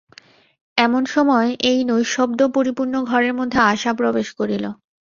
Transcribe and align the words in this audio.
এমন 0.77 1.03
সময় 1.05 1.49
এই 1.61 1.79
নৈঃশব্দ্যপরিপূর্ণ 1.83 2.93
ঘরের 3.03 3.33
মধ্যে 3.33 3.59
আশা 3.71 3.91
প্রবেশ 3.93 4.27
করিল। 4.39 4.65